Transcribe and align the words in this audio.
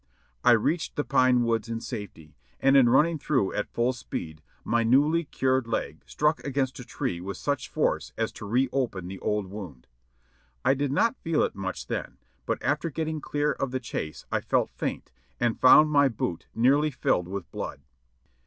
I 0.43 0.53
reached 0.53 0.95
the 0.95 1.03
pine 1.03 1.43
woods 1.43 1.69
in 1.69 1.79
safety, 1.79 2.35
and 2.59 2.75
in 2.75 2.89
running 2.89 3.19
through 3.19 3.53
at 3.53 3.69
full 3.69 3.93
speed 3.93 4.41
my 4.63 4.81
newly 4.81 5.25
cured 5.25 5.67
leg 5.67 6.01
struck 6.07 6.43
against 6.43 6.79
a 6.79 6.83
tree 6.83 7.21
with 7.21 7.37
such 7.37 7.69
force 7.69 8.11
as 8.17 8.31
to 8.31 8.47
reopen 8.47 9.07
the 9.07 9.19
old 9.19 9.45
wound. 9.51 9.85
I 10.65 10.73
did 10.73 10.91
not 10.91 11.21
feel 11.21 11.43
it 11.43 11.53
much 11.53 11.85
then, 11.85 12.17
but 12.47 12.57
after 12.63 12.89
getting 12.89 13.21
clear 13.21 13.51
of 13.51 13.69
the 13.69 13.79
chase 13.79 14.25
I 14.31 14.41
felt 14.41 14.71
faint, 14.71 15.11
and 15.39 15.61
found 15.61 15.91
my 15.91 16.07
boot 16.09 16.47
nearly 16.55 16.89
filled 16.89 17.27
with 17.27 17.51
blood. 17.51 17.81